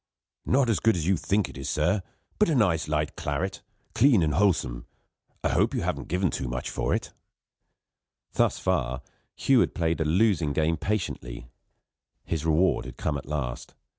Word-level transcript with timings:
"Not 0.47 0.67
so 0.67 0.73
good 0.81 0.95
as 0.95 1.05
you 1.05 1.15
think 1.15 1.47
it, 1.47 1.63
sir. 1.65 2.01
But 2.39 2.49
nice 2.49 2.87
light 2.87 3.15
claret; 3.15 3.61
clean 3.93 4.23
and 4.23 4.33
wholesome. 4.33 4.87
I 5.43 5.49
hope 5.49 5.75
you 5.75 5.81
haven't 5.81 6.07
given 6.07 6.31
too 6.31 6.47
much 6.47 6.71
for 6.71 6.95
it?" 6.95 7.13
Thus 8.33 8.57
far, 8.57 9.03
Hugh 9.35 9.59
had 9.59 9.75
played 9.75 10.01
a 10.01 10.03
losing 10.05 10.53
game 10.53 10.77
patiently. 10.77 11.51
His 12.25 12.47
reward 12.47 12.85
had 12.85 12.97
come 12.97 13.15
at 13.15 13.27
last. 13.27 13.75